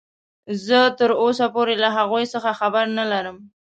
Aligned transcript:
زه 0.65 0.79
تراوسه 0.97 1.47
پورې 1.53 1.75
له 1.83 1.89
هغوې 1.97 2.25
څخه 2.33 2.49
خبر 2.59 2.85
نلرم. 2.97 3.37